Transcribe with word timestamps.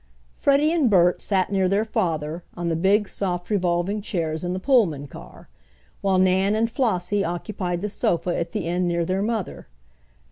Freddie 0.33 0.71
and 0.71 0.89
Bert 0.89 1.21
sat 1.21 1.51
near 1.51 1.69
their 1.69 1.85
father 1.85 2.43
on 2.57 2.69
the 2.69 2.75
big 2.75 3.07
soft 3.07 3.51
revolving 3.51 4.01
chairs 4.01 4.43
in 4.43 4.53
the 4.53 4.59
Pullman 4.59 5.05
car, 5.05 5.47
while 6.01 6.17
Nan 6.17 6.55
and 6.55 6.71
Flossie 6.71 7.23
occupied 7.23 7.83
the 7.83 7.87
sofa 7.89 8.35
at 8.35 8.51
the 8.51 8.65
end 8.65 8.87
near 8.87 9.05
their 9.05 9.21
mother. 9.21 9.67